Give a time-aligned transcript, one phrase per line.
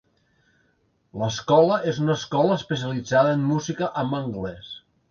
[1.23, 4.79] L'escola és una escola especialitzada en música amb anglès.